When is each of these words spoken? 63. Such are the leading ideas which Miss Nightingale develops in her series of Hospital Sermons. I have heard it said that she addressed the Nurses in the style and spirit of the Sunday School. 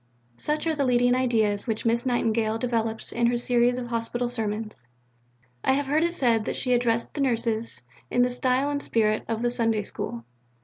63. 0.37 0.41
Such 0.43 0.65
are 0.65 0.75
the 0.75 0.83
leading 0.85 1.13
ideas 1.13 1.67
which 1.67 1.85
Miss 1.85 2.07
Nightingale 2.07 2.57
develops 2.57 3.11
in 3.11 3.27
her 3.27 3.37
series 3.37 3.77
of 3.77 3.85
Hospital 3.85 4.27
Sermons. 4.27 4.87
I 5.63 5.73
have 5.73 5.85
heard 5.85 6.03
it 6.03 6.15
said 6.15 6.45
that 6.45 6.55
she 6.55 6.73
addressed 6.73 7.13
the 7.13 7.21
Nurses 7.21 7.83
in 8.09 8.23
the 8.23 8.31
style 8.31 8.71
and 8.71 8.81
spirit 8.81 9.23
of 9.27 9.43
the 9.43 9.51
Sunday 9.51 9.83
School. 9.83 10.25